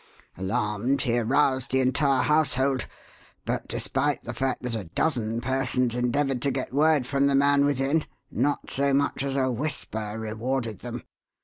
[0.35, 2.87] Alarmed, he aroused the entire household;
[3.45, 7.65] but despite the fact that a dozen persons endeavoured to get word from the man
[7.65, 11.03] within, not so much as a whisper rewarded them.